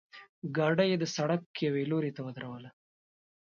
ګاډۍ 0.55 0.87
یې 0.91 0.97
د 0.99 1.05
سړک 1.15 1.41
یوې 1.67 1.83
لورته 1.91 2.21
ودروله. 2.23 2.69